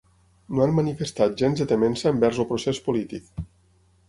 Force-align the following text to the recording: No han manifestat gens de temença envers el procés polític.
No 0.59 0.63
han 0.65 0.71
manifestat 0.77 1.37
gens 1.41 1.61
de 1.61 1.69
temença 1.75 2.09
envers 2.15 2.41
el 2.45 2.49
procés 2.53 2.81
polític. 2.89 3.31